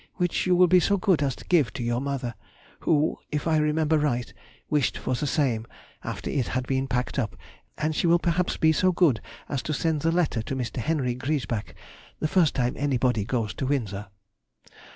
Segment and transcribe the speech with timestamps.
[0.15, 2.33] which you will be so good as to give to your mother,
[2.79, 4.33] who (if I remember right)
[4.67, 5.67] wished for the same,
[6.03, 7.35] after it had been packed up,
[7.77, 10.77] and she will perhaps be so good as to send the letter to Mr.
[10.77, 11.75] Henry Griesbach
[12.19, 14.07] the first time anybody goes to Windsor.